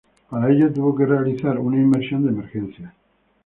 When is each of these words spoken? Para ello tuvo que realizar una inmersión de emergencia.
Para 0.31 0.49
ello 0.51 0.73
tuvo 0.73 0.95
que 0.95 1.05
realizar 1.05 1.59
una 1.59 1.77
inmersión 1.79 2.23
de 2.23 2.29
emergencia. 2.31 2.95